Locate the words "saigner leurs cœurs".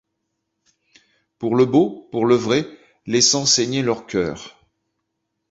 3.45-4.57